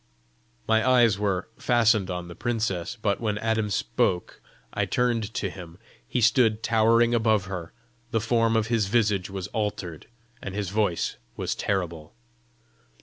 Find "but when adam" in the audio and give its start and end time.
2.99-3.69